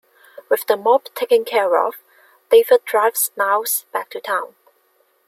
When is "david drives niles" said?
2.49-3.85